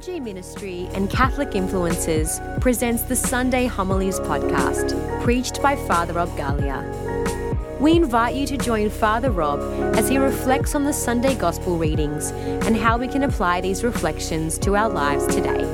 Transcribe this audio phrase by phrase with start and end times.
[0.00, 7.78] RG Ministry and Catholic Influencers presents the Sunday Homilies podcast, preached by Father Rob Galea.
[7.78, 9.60] We invite you to join Father Rob
[9.94, 14.56] as he reflects on the Sunday Gospel readings and how we can apply these reflections
[14.60, 15.66] to our lives today.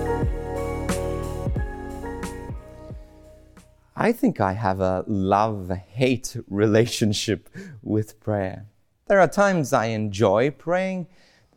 [3.95, 7.49] I think I have a love hate relationship
[7.81, 8.67] with prayer.
[9.07, 11.07] There are times I enjoy praying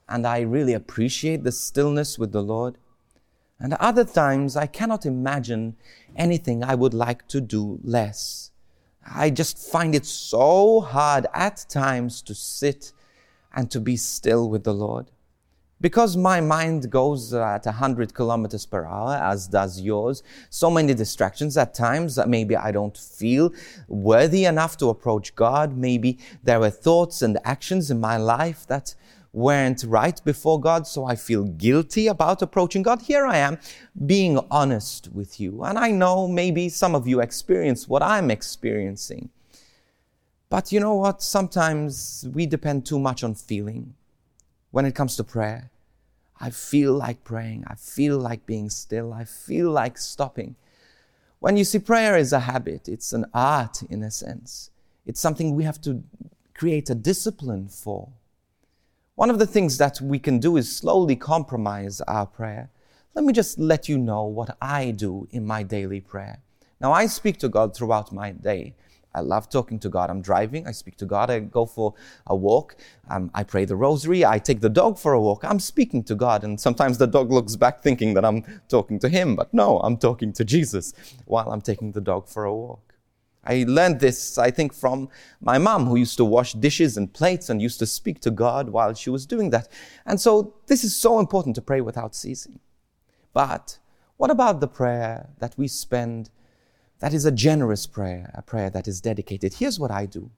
[0.09, 2.77] and I really appreciate the stillness with the Lord.
[3.59, 5.75] And other times I cannot imagine
[6.15, 8.51] anything I would like to do less.
[9.05, 12.91] I just find it so hard at times to sit
[13.53, 15.11] and to be still with the Lord.
[15.81, 21.55] Because my mind goes at 100 kilometers per hour, as does yours, so many distractions
[21.55, 23.53] at times that maybe I don't feel
[23.87, 25.77] worthy enough to approach God.
[25.77, 28.93] Maybe there are thoughts and actions in my life that
[29.31, 33.01] weren't right before God, so I feel guilty about approaching God.
[33.01, 33.59] Here I am
[34.05, 35.63] being honest with you.
[35.63, 39.29] And I know maybe some of you experience what I'm experiencing.
[40.49, 41.21] But you know what?
[41.21, 43.93] Sometimes we depend too much on feeling
[44.71, 45.69] when it comes to prayer.
[46.41, 47.65] I feel like praying.
[47.67, 49.13] I feel like being still.
[49.13, 50.55] I feel like stopping.
[51.39, 54.71] When you see prayer is a habit, it's an art in a sense.
[55.05, 56.03] It's something we have to
[56.53, 58.09] create a discipline for.
[59.19, 62.69] One of the things that we can do is slowly compromise our prayer.
[63.15, 66.39] Let me just let you know what I do in my daily prayer.
[66.79, 68.75] Now, I speak to God throughout my day.
[69.13, 70.09] I love talking to God.
[70.09, 71.29] I'm driving, I speak to God.
[71.29, 71.95] I go for
[72.27, 72.77] a walk.
[73.09, 74.23] Um, I pray the rosary.
[74.23, 75.43] I take the dog for a walk.
[75.43, 76.45] I'm speaking to God.
[76.45, 79.35] And sometimes the dog looks back thinking that I'm talking to him.
[79.35, 80.93] But no, I'm talking to Jesus
[81.25, 82.95] while I'm taking the dog for a walk.
[83.43, 85.09] I learned this, I think, from
[85.41, 88.69] my mom, who used to wash dishes and plates and used to speak to God
[88.69, 89.69] while she was doing that.
[90.05, 92.59] And so this is so important to pray without ceasing.
[93.33, 93.79] But
[94.17, 96.29] what about the prayer that we spend
[96.99, 99.53] that is a generous prayer, a prayer that is dedicated?
[99.53, 100.31] Here's what I do.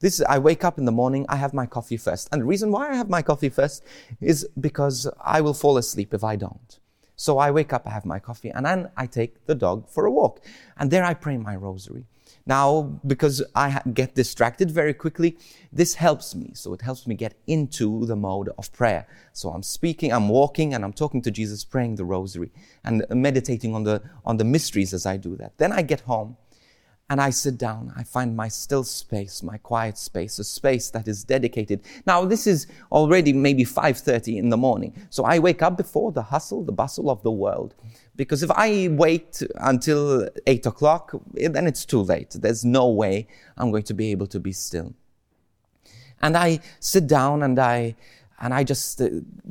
[0.00, 2.28] This I wake up in the morning, I have my coffee first.
[2.32, 3.84] And the reason why I have my coffee first
[4.20, 6.80] is because I will fall asleep if I don't.
[7.14, 10.04] So I wake up, I have my coffee, and then I take the dog for
[10.04, 10.40] a walk.
[10.76, 12.04] And there I pray my rosary.
[12.46, 15.36] Now, because I get distracted very quickly,
[15.72, 16.52] this helps me.
[16.54, 19.06] So it helps me get into the mode of prayer.
[19.32, 22.50] So I'm speaking, I'm walking, and I'm talking to Jesus, praying the rosary
[22.84, 25.58] and meditating on the, on the mysteries as I do that.
[25.58, 26.36] Then I get home
[27.08, 27.92] and I sit down.
[27.96, 31.82] I find my still space, my quiet space, a space that is dedicated.
[32.04, 34.92] Now, this is already maybe 5.30 in the morning.
[35.10, 37.74] So I wake up before the hustle, the bustle of the world.
[38.16, 42.30] Because if I wait until 8 o'clock, then it's too late.
[42.30, 44.94] There's no way I'm going to be able to be still.
[46.20, 47.94] And I sit down and I,
[48.40, 49.10] and I just uh,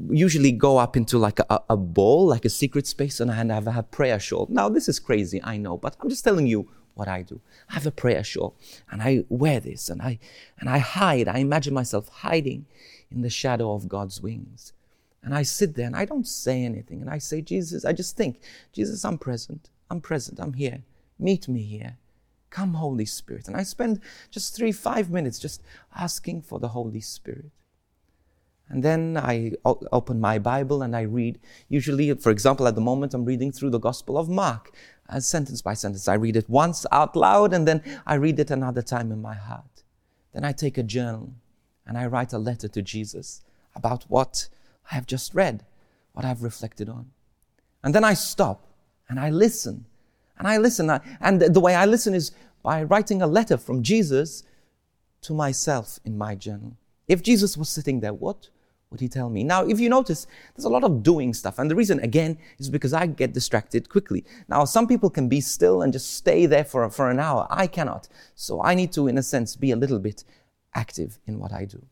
[0.10, 3.84] usually go up into like a, a like a secret space, and I have a
[3.84, 4.48] prayer shawl.
[4.50, 7.40] Now, this is crazy, I know, but I'm just telling you what I do.
[7.70, 8.56] I have a prayer shawl
[8.92, 10.20] and I wear this and I
[10.60, 11.28] and I hide.
[11.28, 12.66] I imagine myself hiding
[13.12, 14.74] in the shadow of God's wings.
[15.24, 17.02] And I sit there and I don't say anything.
[17.02, 18.40] And I say, Jesus, I just think,
[18.72, 19.70] Jesus, I'm present.
[19.90, 20.40] I'm present.
[20.40, 20.84] I'm here.
[21.18, 21.98] Meet me here.
[22.52, 23.48] Come, Holy Spirit.
[23.48, 25.64] And I spend just three, five minutes just
[25.96, 27.52] asking for the Holy Spirit.
[28.70, 31.40] And then I open my Bible and I read.
[31.70, 34.72] Usually, for example, at the moment, I'm reading through the Gospel of Mark,
[35.08, 36.08] uh, sentence by sentence.
[36.08, 39.36] I read it once out loud and then I read it another time in my
[39.36, 39.84] heart.
[40.34, 41.34] Then I take a journal
[41.86, 43.42] and I write a letter to Jesus
[43.76, 44.50] about what
[44.92, 45.64] I have just read,
[46.14, 47.12] what I've reflected on.
[47.84, 48.66] And then I stop
[49.08, 49.86] and I listen.
[50.38, 50.90] And I listen.
[51.22, 52.32] And the way I listen is
[52.64, 54.44] by writing a letter from Jesus
[55.22, 56.76] to myself in my journal.
[57.08, 58.50] If Jesus was sitting there, what
[58.96, 59.44] would he tell me?
[59.44, 60.26] Now, if you notice,
[60.56, 61.60] there's a lot of doing stuff.
[61.60, 64.24] And the reason, again, is because I get distracted quickly.
[64.48, 67.46] Now, some people can be still and just stay there for, for an hour.
[67.50, 68.08] I cannot.
[68.36, 70.24] So I need to, in a sense, be a little bit
[70.74, 71.86] active in what I do.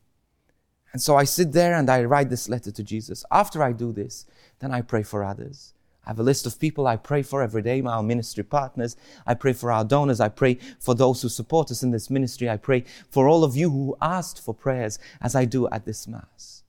[0.93, 3.25] And so I sit there and I write this letter to Jesus.
[3.29, 4.25] After I do this,
[4.59, 5.73] then I pray for others.
[6.05, 8.95] I have a list of people I pray for every day, my ministry partners.
[9.27, 10.21] I pray for our donors.
[10.21, 12.49] I pray for those who support us in this ministry.
[12.49, 16.07] I pray for all of you who asked for prayers as I do at this
[16.07, 16.62] Mass.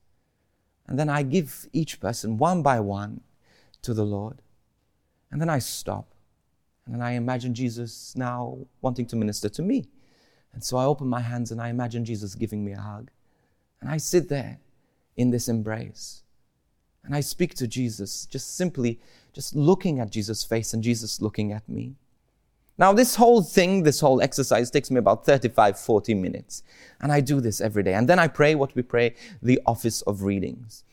[0.86, 3.20] And then I give each person one by one
[3.82, 4.42] to the Lord.
[5.31, 6.14] And then I stop.
[6.84, 9.86] And then I imagine Jesus now wanting to minister to me.
[10.52, 13.10] And so I open my hands and I imagine Jesus giving me a hug.
[13.81, 14.58] And I sit there
[15.16, 16.22] in this embrace.
[17.02, 19.00] And I speak to Jesus, just simply
[19.32, 21.96] just looking at Jesus' face and Jesus looking at me.
[22.76, 26.62] Now, this whole thing, this whole exercise takes me about 35, 40 minutes.
[27.00, 27.94] And I do this every day.
[27.94, 30.85] And then I pray what we pray, the office of readings.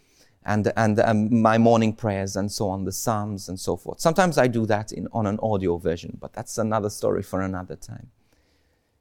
[0.45, 3.99] and, and um, my morning prayers and so on, the Psalms and so forth.
[3.99, 7.75] Sometimes I do that in, on an audio version, but that's another story for another
[7.75, 8.09] time.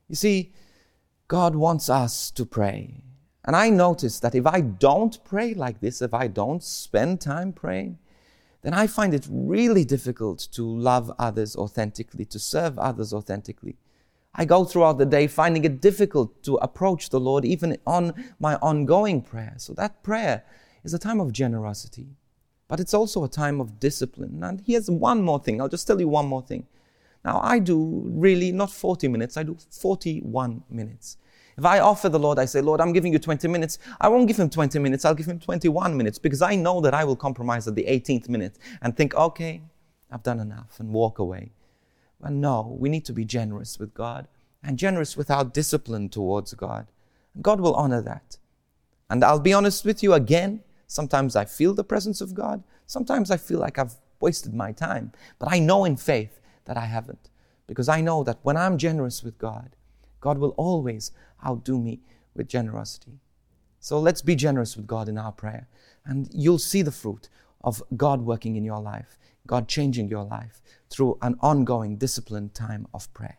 [0.09, 0.53] You see,
[1.29, 3.03] God wants us to pray.
[3.45, 7.53] And I notice that if I don't pray like this, if I don't spend time
[7.53, 7.99] praying,
[8.63, 13.77] then I find it really difficult to love others authentically, to serve others authentically.
[14.35, 18.57] I go throughout the day finding it difficult to approach the Lord even on my
[18.57, 19.55] ongoing prayer.
[19.57, 20.45] So that prayer
[20.85, 22.09] is a time of generosity,
[22.69, 24.45] but it's also a time of discipline.
[24.45, 25.61] And here's one more thing.
[25.61, 26.67] I'll just tell you one more thing.
[27.25, 31.19] Now, I do really not 40 minutes, I do 41 minutes.
[31.61, 34.27] If I offer the Lord, I say, Lord, I'm giving you 20 minutes, I won't
[34.27, 37.17] give him 20 minutes, I'll give him 21 minutes because I know that I will
[37.17, 39.61] compromise at the 18th minute and think, okay,
[40.11, 41.53] I've done enough and walk away.
[42.21, 44.27] But no, we need to be generous with God
[44.63, 46.87] and generous with our discipline towards God.
[47.41, 48.39] God will honor that.
[49.11, 52.65] And I'll be honest with you again, Sometimes I feel the presence of God.
[52.85, 55.13] Sometimes I feel like I've wasted my time.
[55.39, 57.31] But I know in faith that I haven't.
[57.69, 59.77] Because I know that when I'm generous with God,
[60.21, 61.13] God will always
[61.45, 62.01] outdo me
[62.35, 63.21] with generosity.
[63.81, 65.69] So let's be generous with God in our prayer.
[66.05, 67.29] And you'll see the fruit
[67.63, 72.87] of God working in your life, God changing your life through an ongoing disciplined time
[72.93, 73.39] of prayer.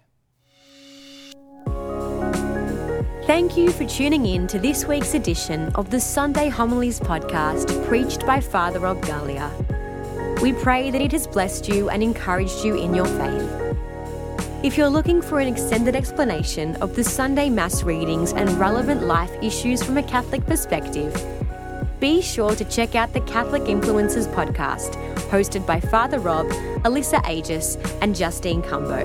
[3.25, 8.25] Thank you for tuning in to this week's edition of the Sunday Homilies podcast preached
[8.25, 10.41] by Father Rob Galea.
[10.41, 13.70] We pray that it has blessed you and encouraged you in your faith.
[14.63, 19.31] If you're looking for an extended explanation of the Sunday Mass readings and relevant life
[19.41, 21.11] issues from a Catholic perspective,
[21.99, 24.93] be sure to check out the Catholic Influencers podcast,
[25.31, 26.45] hosted by Father Rob,
[26.83, 29.03] Alyssa Agius, and Justine Cumbo.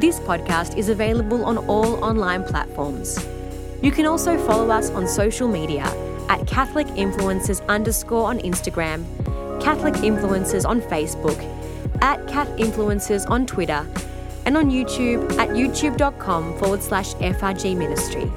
[0.00, 3.24] This podcast is available on all online platforms.
[3.80, 5.84] You can also follow us on social media
[6.28, 9.04] at Catholic Influencers underscore on Instagram,
[9.62, 11.38] Catholic Influencers on Facebook,
[12.02, 13.86] at Cat Influencers on Twitter,
[14.48, 18.32] and on YouTube at youtube.com forward slash FRG Ministry.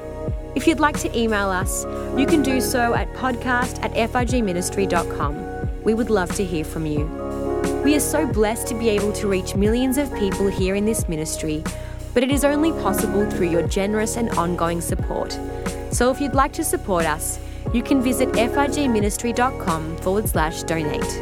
[0.55, 1.85] If you'd like to email us,
[2.19, 5.83] you can do so at podcast at frgministry.com.
[5.83, 7.05] We would love to hear from you.
[7.85, 11.07] We are so blessed to be able to reach millions of people here in this
[11.07, 11.63] ministry,
[12.13, 15.39] but it is only possible through your generous and ongoing support.
[15.91, 17.39] So if you'd like to support us,
[17.73, 21.21] you can visit frgministry.com forward slash donate.